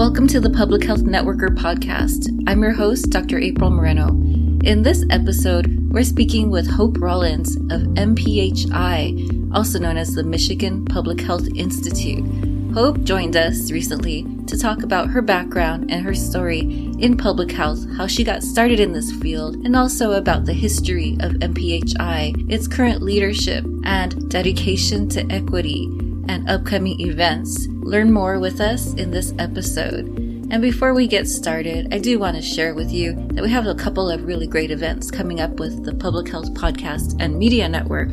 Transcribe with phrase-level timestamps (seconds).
[0.00, 2.26] Welcome to the Public Health Networker podcast.
[2.46, 3.38] I'm your host, Dr.
[3.38, 4.08] April Moreno.
[4.64, 10.86] In this episode, we're speaking with Hope Rollins of MPHI, also known as the Michigan
[10.86, 12.24] Public Health Institute.
[12.72, 16.60] Hope joined us recently to talk about her background and her story
[16.98, 21.18] in public health, how she got started in this field, and also about the history
[21.20, 27.66] of MPHI, its current leadership, and dedication to equity and upcoming events.
[27.68, 30.06] Learn more with us in this episode.
[30.50, 33.66] And before we get started, I do want to share with you that we have
[33.66, 37.68] a couple of really great events coming up with the Public Health Podcast and Media
[37.68, 38.10] Network.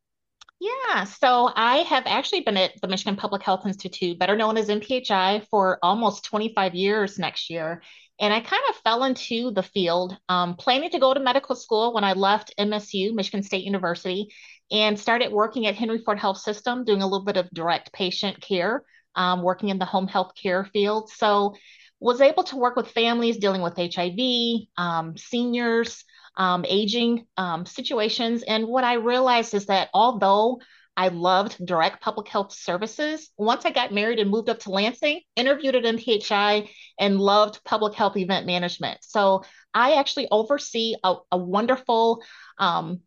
[0.61, 4.69] Yeah, so I have actually been at the Michigan Public Health Institute, better known as
[4.69, 7.81] MPHI, for almost 25 years next year.
[8.21, 11.93] And I kind of fell into the field, um, planning to go to medical school
[11.93, 14.29] when I left MSU, Michigan State University,
[14.71, 18.39] and started working at Henry Ford Health System, doing a little bit of direct patient
[18.39, 21.09] care, um, working in the home health care field.
[21.09, 21.55] So
[21.99, 26.03] was able to work with families dealing with HIV, um, seniors,
[26.35, 28.43] um, aging um, situations.
[28.43, 30.59] And what I realized is that although
[30.95, 33.31] I loved direct public health services.
[33.37, 36.69] Once I got married and moved up to Lansing, interviewed at MPHI
[36.99, 38.99] and loved public health event management.
[39.01, 39.43] So
[39.73, 42.23] I actually oversee a, a wonderful,
[42.59, 43.01] um,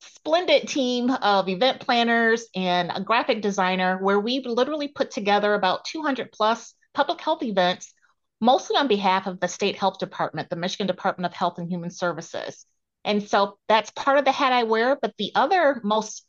[0.00, 5.84] splendid team of event planners and a graphic designer where we literally put together about
[5.84, 7.92] 200 plus public health events,
[8.40, 11.90] mostly on behalf of the state health department, the Michigan Department of Health and Human
[11.90, 12.66] Services.
[13.04, 14.98] And so that's part of the hat I wear.
[15.00, 16.24] But the other most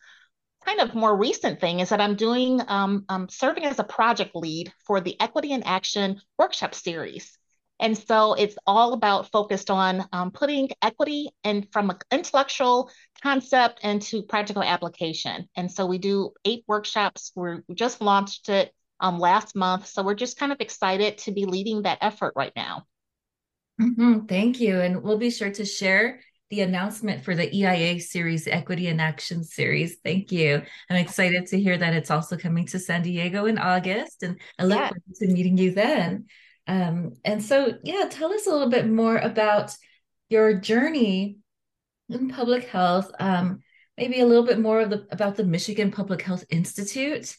[0.66, 4.36] kind of more recent thing is that I'm doing, um, I'm serving as a project
[4.36, 7.38] lead for the Equity in Action workshop series.
[7.80, 12.90] And so it's all about focused on um, putting equity and from an intellectual
[13.22, 15.48] concept into practical application.
[15.56, 17.32] And so we do eight workshops.
[17.36, 19.88] We're, we just launched it um, last month.
[19.88, 22.86] So we're just kind of excited to be leading that effort right now.
[23.80, 24.26] Mm-hmm.
[24.26, 24.82] Thank you.
[24.82, 29.44] And we'll be sure to share the announcement for the EIA series, Equity in Action
[29.44, 29.98] series.
[30.04, 30.62] Thank you.
[30.90, 34.64] I'm excited to hear that it's also coming to San Diego in August, and I
[34.64, 34.88] look yeah.
[34.88, 36.26] forward to meeting you then.
[36.68, 39.76] Um, and so, yeah, tell us a little bit more about
[40.30, 41.38] your journey
[42.10, 43.12] in public health.
[43.20, 43.62] Um,
[43.98, 47.36] maybe a little bit more of the about the Michigan Public Health Institute,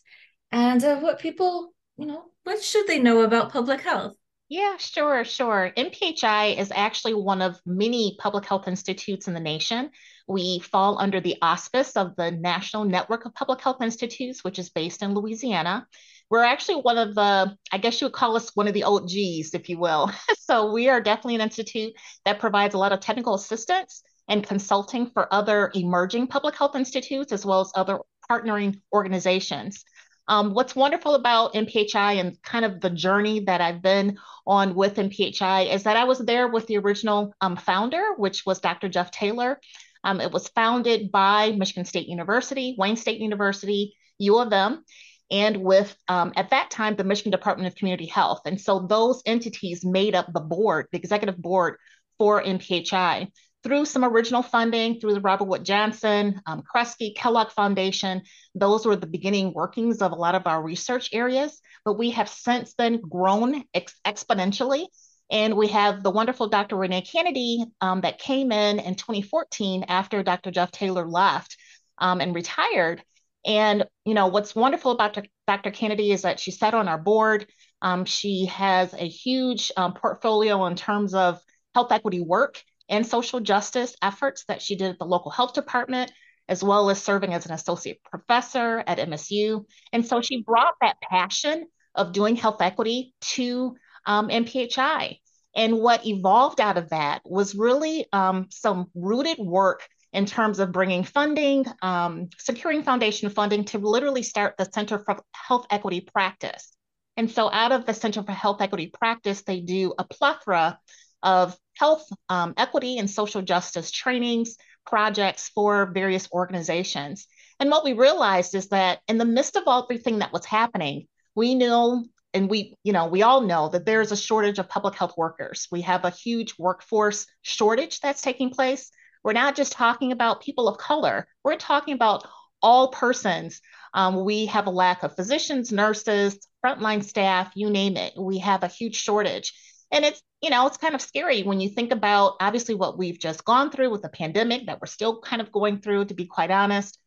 [0.50, 4.15] and uh, what people, you know, what should they know about public health?
[4.49, 5.72] Yeah, sure, sure.
[5.77, 9.91] MPHI is actually one of many public health institutes in the nation.
[10.27, 14.71] We fall under the auspice of the National Network of Public Health Institutes, which is
[14.71, 15.86] based in Louisiana.
[16.30, 19.09] We're actually one of the, I guess you would call us one of the old
[19.09, 20.10] Gs, if you will.
[20.39, 21.95] so we are definitely an institute
[22.25, 27.33] that provides a lot of technical assistance and consulting for other emerging public health institutes,
[27.33, 29.84] as well as other partnering organizations.
[30.28, 34.97] Um, what's wonderful about MPHI and kind of the journey that I've been on with
[34.97, 38.91] MPHI is that I was there with the original um, founder, which was Dr.
[38.91, 39.59] Jeff Taylor.
[40.04, 44.84] Um, it was founded by Michigan State University, Wayne State University, U of M,
[45.30, 48.42] and with, um, at that time, the Michigan Department of Community Health.
[48.47, 51.77] And so those entities made up the board, the executive board
[52.19, 53.28] for MPHI.
[53.65, 58.22] through some original funding through the Robert Wood Johnson, um, Kresge, Kellogg Foundation.
[58.54, 62.28] Those were the beginning workings of a lot of our research areas, but we have
[62.28, 64.86] since then grown ex- exponentially.
[65.30, 66.77] And we have the wonderful Dr.
[66.77, 70.53] Renee Canady um, that came in in 2014 after Dr.
[70.53, 71.57] Jeff Taylor left
[71.98, 73.03] um, and retired.
[73.45, 75.71] And you know what's wonderful about Dr.
[75.71, 77.47] Canady is that she sat on our board.
[77.81, 81.41] Um, she has a huge um, portfolio in terms of
[81.75, 86.11] health equity work and social justice efforts that she did at the local health department,
[86.49, 89.65] as well as serving as an associate professor at MSU.
[89.93, 93.77] And so she brought that passion of doing health equity to
[94.07, 95.19] um, MPHI.
[95.55, 100.72] And what evolved out of that was really um, some rooted work in terms of
[100.72, 106.72] bringing funding, um, securing foundation funding to literally start the Center for Health Equity Practice.
[107.16, 110.78] And so, out of the Center for Health Equity Practice, they do a plethora
[111.22, 114.57] of health um, equity and social justice trainings,
[114.87, 117.27] projects for various organizations.
[117.61, 121.09] And what we realized is that in the midst of all everything that was happening,
[121.34, 122.04] we knew
[122.34, 125.66] and we, you know, we all know that there's a shortage of public health workers.
[125.72, 128.91] We have a huge workforce shortage that's taking place.
[129.24, 132.26] We're not just talking about people of color, we're talking about
[132.62, 133.60] all persons.
[133.94, 138.12] Um, we have a lack of physicians, nurses, frontline staff, you name it.
[138.16, 139.53] We have a huge shortage.
[139.91, 143.18] And it's, you know, it's kind of scary when you think about obviously what we've
[143.18, 146.26] just gone through with the pandemic that we're still kind of going through, to be
[146.26, 146.98] quite honest.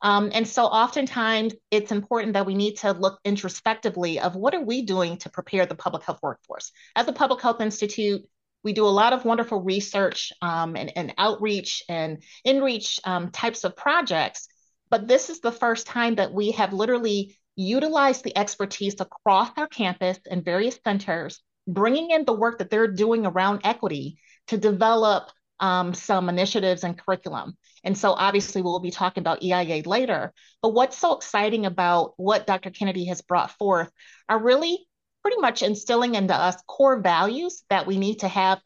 [0.00, 4.64] Um, and so oftentimes it's important that we need to look introspectively of what are
[4.64, 6.70] we doing to prepare the public health workforce.
[6.94, 8.22] As a public health institute,
[8.68, 13.64] we do a lot of wonderful research um, and, and, outreach and in-reach um, types
[13.64, 14.46] of projects.
[14.90, 19.68] But this is the first time that we have literally utilized the expertise across our
[19.68, 24.18] campus and various centers, bringing in the work that they're doing around equity
[24.48, 25.30] to develop
[25.60, 27.56] um, some initiatives and curriculum.
[27.84, 30.34] And so obviously we'll be talking about EIA later.
[30.60, 32.68] But what's so exciting about what Dr.
[32.68, 33.90] Canady has brought forth
[34.28, 34.86] are really
[35.22, 38.60] pretty much instilling into us core values that we need to have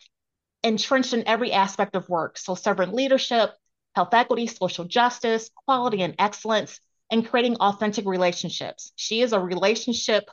[0.63, 2.39] entrenched in every aspect of work.
[2.39, 3.51] So servant leadership,
[3.95, 8.93] health equity, social justice, quality and excellence, and creating authentic relationships.
[8.97, 10.25] She is a relationship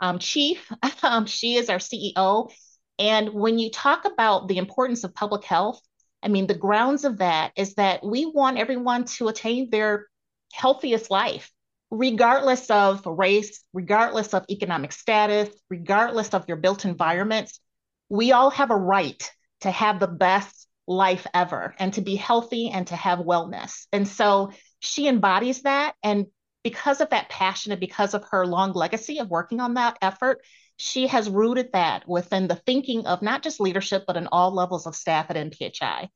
[0.00, 0.70] um, chief.
[1.02, 2.50] Um, she is our CEO.
[2.98, 5.80] And when you talk about the importance of public health,
[6.22, 10.06] I mean, the grounds of that is that we want everyone to attain their
[10.52, 11.52] healthiest life,
[11.90, 17.60] regardless of race, regardless of economic status, regardless of your built environments.
[18.08, 19.22] We all have a right
[19.62, 23.86] to have the best life ever and to be healthy and to have wellness.
[23.92, 25.94] And so she embodies that.
[26.02, 26.26] And
[26.62, 30.42] because of that passion and because of her long legacy of working on that effort,
[30.76, 34.86] she has rooted that within the thinking of not just leadership, but in all levels
[34.86, 36.08] of staff at MPHI.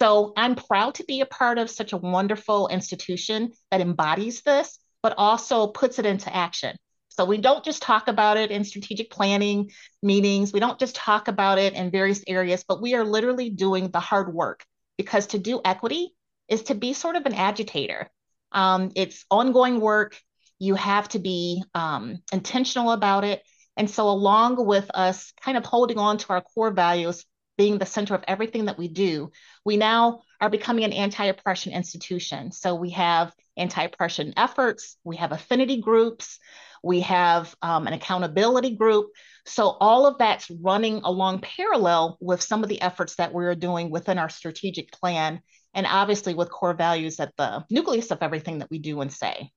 [0.00, 4.78] So I'm proud to be a part of such a wonderful institution that embodies this,
[5.04, 6.74] but also puts it into action.
[7.10, 9.70] So we don't just talk about it in strategic planning
[10.02, 13.90] meetings, we don't just talk about it in various areas, but we are literally doing
[13.90, 14.64] the hard work
[14.96, 16.14] because to do equity
[16.48, 18.10] is to be sort of an agitator.
[18.50, 20.18] Um, it's ongoing work.
[20.58, 23.42] You have to be um, intentional about it.
[23.76, 27.26] And so, along with us kind of holding on to our core values,
[27.58, 29.30] being the center of everything that we do,
[29.64, 32.52] we now are becoming an anti oppression institution.
[32.52, 36.38] So, we have anti oppression efforts, we have affinity groups,
[36.82, 39.06] we have um, an accountability group.
[39.46, 43.90] So, all of that's running along parallel with some of the efforts that we're doing
[43.90, 45.40] within our strategic plan,
[45.72, 49.50] and obviously with core values at the nucleus of everything that we do and say.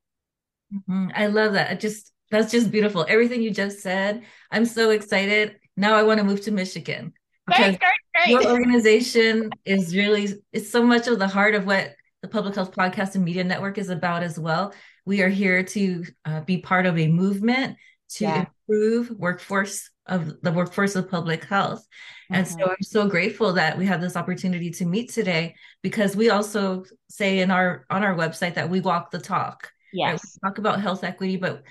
[0.73, 1.09] Mm-hmm.
[1.13, 1.71] I love that.
[1.71, 3.05] I just that's just beautiful.
[3.07, 4.23] Everything you just said.
[4.51, 5.57] I'm so excited.
[5.75, 7.13] Now I want to move to Michigan.
[7.47, 8.27] Great, great, great.
[8.27, 12.73] Your organization is really it's so much of the heart of what the Public Health
[12.73, 14.73] Podcast and Media Network is about as well.
[15.05, 17.77] We are here to uh, be part of a movement
[18.09, 18.45] to yeah.
[18.67, 21.79] improve workforce of the workforce of public health.
[21.79, 22.35] Mm-hmm.
[22.35, 22.69] And so mm-hmm.
[22.69, 27.39] I'm so grateful that we have this opportunity to meet today because we also say
[27.39, 29.71] in our on our website that we walk the talk.
[29.93, 30.37] Yes.
[30.43, 30.49] Right?
[30.49, 31.63] talk about health equity, but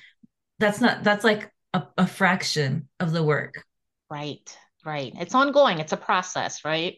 [0.58, 3.62] that's not that's like a, a fraction of the work
[4.10, 4.56] right
[4.86, 5.12] right.
[5.16, 5.80] It's ongoing.
[5.80, 6.96] It's a process right?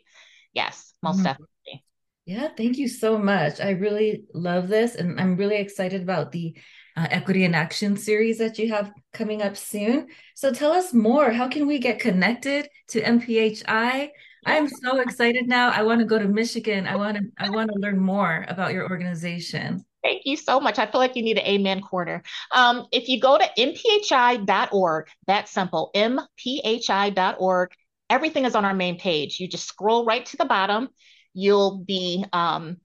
[0.52, 1.24] Yes most mm-hmm.
[1.24, 1.84] definitely.
[2.26, 3.60] Yeah thank you so much.
[3.60, 6.56] I really love this and i'm really excited about the
[6.96, 10.08] uh, equity in action series that you have coming up soon.
[10.34, 11.30] So tell us more.
[11.30, 14.10] How can we get connected to mphi
[14.46, 15.70] i'm so excited now.
[15.70, 16.86] I want to go to michigan.
[16.86, 20.78] I want to i want to learn more about your organization Thank you so much.
[20.78, 22.22] I feel like you need an amen corner.
[22.52, 27.70] Um, if you go to mphi.org, that's simple, mphi.org,
[28.08, 29.40] everything is on our main page.
[29.40, 30.88] You just scroll right to the bottom.
[31.34, 32.78] you'll be um,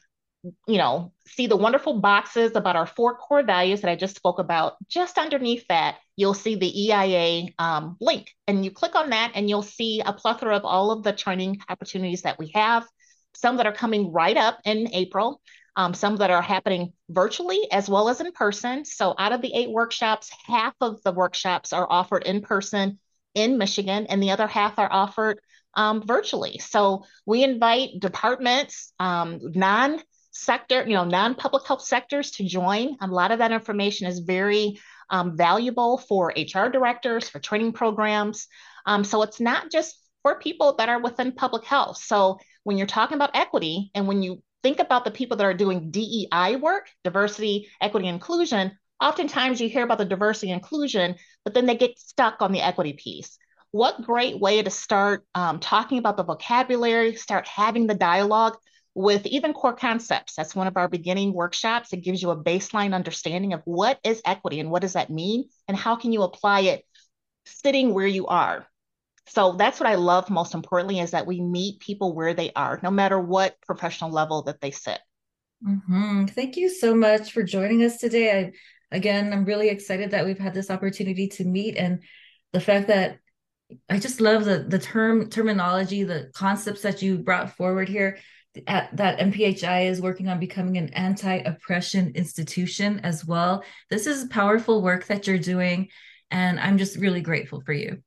[0.68, 4.40] you know, see the wonderful boxes about our four core values that I just spoke
[4.40, 4.76] about.
[4.90, 9.50] Just underneath that, you'll see the EIA um, link, and you click on that, and
[9.50, 12.86] you'll see a plethora of all of the training opportunities that we have.
[13.36, 15.42] Some that are coming right up in April,
[15.76, 18.86] um, some that are happening virtually as well as in person.
[18.86, 23.00] So, out of the eight workshops, half of the workshops are offered in person
[23.34, 25.40] in Michigan, and the other half are offered
[25.76, 26.60] um, virtually.
[26.60, 30.02] So, we invite departments, um, non
[30.34, 32.98] sector, you know, non-public health sectors to join.
[33.02, 38.48] A lot of that information is very um, valuable for HR directors, for training programs.
[38.86, 41.98] Um, so it's not just for people that are within public health.
[41.98, 45.54] So when you're talking about equity and when you think about the people that are
[45.54, 51.66] doing DEI work, diversity, equity, inclusion, oftentimes you hear about the diversity inclusion, but then
[51.66, 53.38] they get stuck on the equity piece.
[53.72, 58.56] What great way to start um, talking about the vocabulary, start having the dialogue
[58.96, 60.36] with even core concepts.
[60.36, 61.92] That's one of our beginning workshops.
[61.92, 65.50] It gives you a baseline understanding of what is equity and what does that mean
[65.68, 66.86] and how can you apply it
[67.46, 68.68] sitting where you are.
[69.28, 72.80] So that's what I love most importantly is that we meet people where they are,
[72.84, 75.00] no matter what professional level that they sit.
[75.66, 76.26] Mm-hmm.
[76.26, 78.38] Thank you so much for joining us today.
[78.38, 78.52] I,
[78.96, 82.04] again, I'm really excited that we've had this opportunity to meet and
[82.52, 83.20] the fact that
[83.90, 88.20] I just love the the term terminology, the concepts that you brought forward here
[88.68, 93.64] at, that MPHI is working on becoming an anti-oppression institution as well.
[93.90, 95.88] This is powerful work that you're doing,
[96.30, 98.04] and I'm just really grateful for you.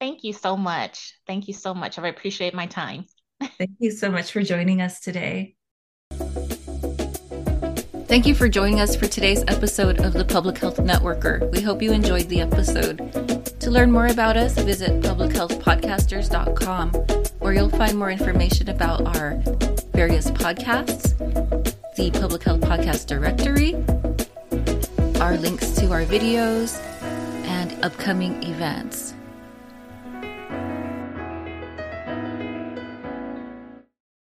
[0.00, 1.14] Thank you so much.
[1.26, 1.98] Thank you so much.
[1.98, 3.06] I appreciate my time.
[3.58, 5.56] Thank you so much for joining us today.
[8.06, 11.50] Thank you for joining us for today's episode of the Public Health Networker.
[11.50, 12.98] We hope you enjoyed the episode.
[13.60, 16.90] To learn more about us, visit publichealthpodcasters.com,
[17.40, 19.42] where you'll find more information about our
[19.94, 21.16] various podcasts,
[21.96, 23.74] the Public Health Podcast Directory,
[25.20, 26.78] our links to our videos,
[27.46, 29.14] and upcoming events.